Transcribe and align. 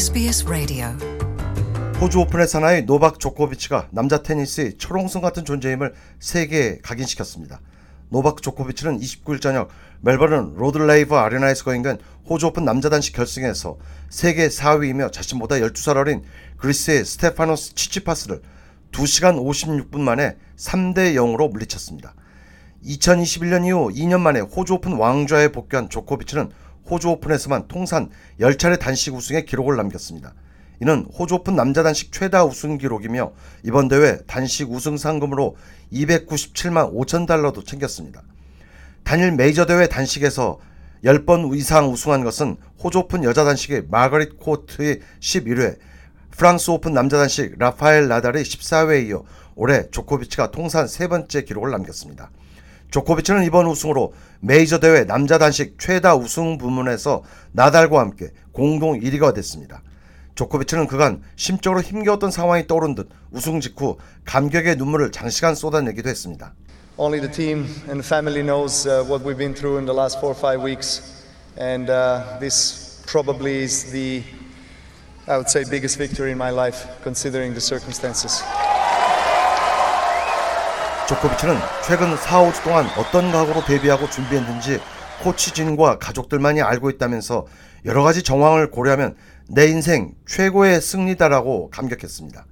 SBS 0.00 0.46
Radio. 0.46 0.86
호주 2.00 2.20
오픈의 2.20 2.48
사나이 2.48 2.86
노박 2.86 3.20
조코비치가 3.20 3.88
남자 3.90 4.22
테니스의 4.22 4.78
철옹성 4.78 5.20
같은 5.20 5.44
존재임을 5.44 5.92
세계에 6.18 6.78
각인시켰습니다. 6.78 7.60
노박 8.08 8.40
조코비치는 8.40 8.98
29일 8.98 9.42
저녁 9.42 9.68
멜버른 10.00 10.54
로드레이버 10.54 11.18
아레나에서 11.18 11.64
거행된 11.64 11.98
호주 12.30 12.46
오픈 12.46 12.64
남자 12.64 12.88
단식 12.88 13.14
결승에서 13.14 13.76
세계 14.08 14.48
4위이며 14.48 15.12
자신보다 15.12 15.56
12살 15.56 15.98
어린 15.98 16.22
그리스의 16.56 17.04
스테파노스 17.04 17.74
치치파스를 17.74 18.40
2시간 18.92 19.36
56분 19.36 20.00
만에 20.00 20.38
3대 20.56 21.14
0으로 21.14 21.50
물리쳤습니다. 21.50 22.14
2021년 22.86 23.66
이후 23.66 23.90
2년 23.90 24.20
만에 24.20 24.40
호주 24.40 24.76
오픈 24.76 24.94
왕좌에 24.94 25.48
복귀한 25.48 25.90
조코비치는 25.90 26.48
호주 26.88 27.08
오픈에서만 27.10 27.68
통산 27.68 28.10
10차례 28.40 28.78
단식 28.78 29.14
우승의 29.14 29.44
기록을 29.44 29.76
남겼습니다. 29.76 30.34
이는 30.80 31.06
호주 31.18 31.36
오픈 31.36 31.56
남자 31.56 31.82
단식 31.82 32.10
최다 32.10 32.44
우승 32.44 32.78
기록이며 32.78 33.32
이번 33.64 33.88
대회 33.88 34.18
단식 34.26 34.70
우승 34.70 34.96
상금으로 34.96 35.56
297만 35.92 36.94
5천 36.94 37.26
달러도 37.26 37.64
챙겼습니다. 37.64 38.22
단일 39.04 39.32
메이저 39.32 39.66
대회 39.66 39.86
단식에서 39.86 40.58
10번 41.04 41.54
이상 41.56 41.90
우승한 41.90 42.24
것은 42.24 42.56
호주 42.82 43.00
오픈 43.00 43.24
여자 43.24 43.44
단식의 43.44 43.86
마가릿 43.90 44.38
코트의 44.38 45.00
11회, 45.20 45.78
프랑스 46.30 46.70
오픈 46.70 46.94
남자 46.94 47.18
단식 47.18 47.58
라파엘 47.58 48.08
나달의 48.08 48.44
14회에 48.44 49.08
이어 49.08 49.24
올해 49.56 49.90
조코비치가 49.90 50.50
통산 50.50 50.86
세 50.86 51.08
번째 51.08 51.44
기록을 51.44 51.70
남겼습니다. 51.70 52.30
조코비치는 52.90 53.44
이번 53.44 53.66
우승으로 53.66 54.12
메이저 54.40 54.78
대회 54.78 55.04
남자 55.04 55.38
단식 55.38 55.78
최다 55.78 56.16
우승 56.16 56.58
부문에서 56.58 57.22
나달과 57.52 58.00
함께 58.00 58.30
공동 58.52 58.98
1위가 58.98 59.34
됐습니다. 59.34 59.82
조코비치는 60.34 60.86
그간 60.86 61.22
심적으로 61.36 61.82
힘겨웠던 61.82 62.30
상황이 62.30 62.66
떠오른 62.66 62.94
듯 62.94 63.08
우승 63.30 63.60
직후 63.60 63.98
감격의 64.24 64.76
눈물을 64.76 65.12
장시간 65.12 65.54
쏟아내기도 65.54 66.08
했습니다. 66.08 66.54
Only 66.96 67.20
the 67.20 67.32
team 67.32 67.66
and 67.88 68.02
the 68.02 68.06
family 68.06 68.42
knows 68.42 68.86
uh, 68.86 69.04
what 69.08 69.24
we've 69.24 69.38
been 69.38 69.54
through 69.54 69.78
in 69.78 69.86
the 69.86 69.94
last 69.94 70.20
four 70.20 70.32
or 70.32 70.38
five 70.38 70.62
weeks, 70.62 71.24
and 71.56 71.88
uh, 71.88 72.38
this 72.40 73.02
probably 73.06 73.62
is 73.62 73.90
the, 73.90 74.22
I 75.26 75.38
would 75.38 75.48
say, 75.48 75.64
biggest 75.64 75.96
victory 75.96 76.32
in 76.32 76.38
my 76.38 76.50
life, 76.50 76.84
considering 77.02 77.54
the 77.54 77.60
circumstances. 77.60 78.42
조코비치는 81.10 81.56
최근 81.84 82.16
4, 82.16 82.40
5주 82.44 82.62
동안 82.62 82.86
어떤 82.96 83.32
각오로 83.32 83.64
데뷔하고 83.64 84.08
준비했는지 84.08 84.78
코치진과 85.24 85.98
가족들만이 85.98 86.62
알고 86.62 86.88
있다면서 86.88 87.48
여러 87.84 88.04
가지 88.04 88.22
정황을 88.22 88.70
고려하면 88.70 89.16
내 89.48 89.66
인생 89.66 90.14
최고의 90.28 90.80
승리다라고 90.80 91.70
감격했습니다. 91.70 92.46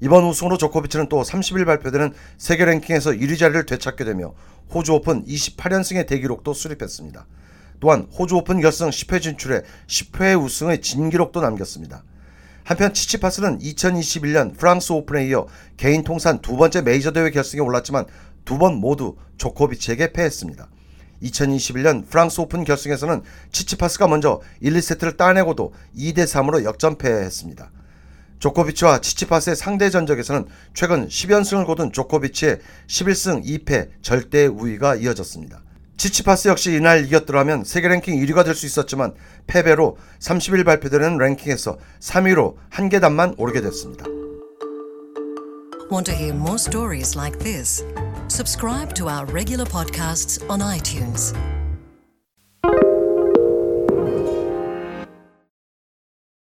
이번 0.00 0.24
우승으로 0.24 0.56
조코비치는 0.56 1.10
또 1.10 1.20
30일 1.20 1.66
발표되는 1.66 2.14
세계 2.38 2.64
랭킹에서 2.64 3.10
1위 3.10 3.38
자리를 3.38 3.66
되찾게 3.66 4.04
되며 4.04 4.32
호주 4.72 4.94
오픈 4.94 5.26
28연승의 5.26 6.06
대기록도 6.06 6.54
수립했습니다. 6.54 7.26
또한 7.80 8.08
호주 8.18 8.36
오픈 8.36 8.62
결승 8.62 8.88
10회 8.88 9.20
진출에 9.20 9.64
10회 9.86 10.42
우승의 10.42 10.80
진기록도 10.80 11.42
남겼습니다. 11.42 12.04
한편 12.64 12.94
치치파스는 12.94 13.58
2021년 13.58 14.56
프랑스 14.56 14.92
오픈에 14.92 15.26
이어 15.28 15.46
개인 15.76 16.04
통산 16.04 16.40
두 16.40 16.56
번째 16.56 16.82
메이저 16.82 17.12
대회 17.12 17.30
결승에 17.30 17.60
올랐지만 17.60 18.06
두 18.44 18.58
번 18.58 18.76
모두 18.76 19.16
조코비치에게 19.38 20.12
패했습니다. 20.12 20.68
2021년 21.22 22.08
프랑스 22.08 22.40
오픈 22.40 22.64
결승에서는 22.64 23.22
치치파스가 23.52 24.08
먼저 24.08 24.40
1, 24.60 24.72
2세트를 24.72 25.16
따내고도 25.16 25.72
2대 25.96 26.24
3으로 26.24 26.64
역전패했습니다. 26.64 27.70
조코비치와 28.40 29.00
치치파스의 29.00 29.54
상대 29.54 29.88
전적에서는 29.88 30.46
최근 30.74 31.06
10연승을 31.06 31.64
거둔 31.64 31.92
조코비치의 31.92 32.58
11승 32.88 33.44
2패 33.44 33.90
절대 34.02 34.46
우위가 34.46 34.96
이어졌습니다. 34.96 35.62
치치파스 36.02 36.48
역시 36.48 36.74
이날 36.74 37.04
이겼더라면 37.04 37.62
세계 37.62 37.86
랭킹 37.86 38.16
1위가 38.16 38.44
될 38.44 38.56
수 38.56 38.66
있었지만 38.66 39.14
패배로 39.46 39.98
30일 40.18 40.64
발표되는 40.64 41.16
랭킹에서 41.16 41.78
3위로 42.00 42.56
한 42.70 42.88
계단만 42.88 43.36
오르게 43.38 43.60
됐습니다. 43.60 44.04
Want 45.92 46.10
to 46.10 46.14
hear 46.14 46.34
more 46.34 46.56
stories 46.56 47.16
like 47.16 47.38
this? 47.38 47.84
Subscribe 48.28 48.92
to 48.94 49.08
our 49.08 49.26
regular 49.32 49.64
podcasts 49.64 50.42
on 50.50 50.58
iTunes. 50.60 51.34